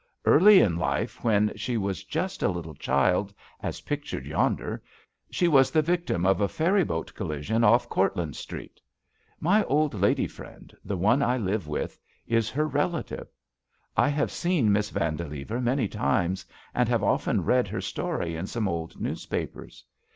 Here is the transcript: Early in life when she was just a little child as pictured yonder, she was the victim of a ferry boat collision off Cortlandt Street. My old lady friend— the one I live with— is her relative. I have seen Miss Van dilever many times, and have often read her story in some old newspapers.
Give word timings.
Early 0.25 0.61
in 0.61 0.77
life 0.77 1.23
when 1.23 1.55
she 1.55 1.77
was 1.77 2.03
just 2.03 2.41
a 2.41 2.47
little 2.49 2.73
child 2.73 3.31
as 3.61 3.81
pictured 3.81 4.25
yonder, 4.25 4.81
she 5.29 5.47
was 5.47 5.69
the 5.69 5.83
victim 5.83 6.25
of 6.25 6.41
a 6.41 6.47
ferry 6.47 6.83
boat 6.83 7.13
collision 7.13 7.63
off 7.63 7.87
Cortlandt 7.87 8.35
Street. 8.35 8.81
My 9.39 9.63
old 9.65 9.93
lady 9.93 10.25
friend— 10.25 10.75
the 10.83 10.97
one 10.97 11.21
I 11.21 11.37
live 11.37 11.67
with— 11.67 11.99
is 12.37 12.49
her 12.49 12.67
relative. 12.67 13.27
I 13.95 14.09
have 14.09 14.31
seen 14.31 14.71
Miss 14.71 14.89
Van 14.89 15.17
dilever 15.19 15.61
many 15.61 15.87
times, 15.87 16.47
and 16.73 16.89
have 16.89 17.03
often 17.03 17.43
read 17.45 17.67
her 17.67 17.79
story 17.81 18.35
in 18.35 18.47
some 18.47 18.67
old 18.67 18.99
newspapers. 18.99 19.85